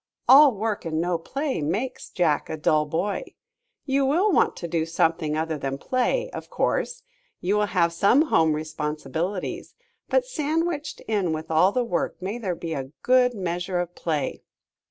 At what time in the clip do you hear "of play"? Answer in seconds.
13.79-14.41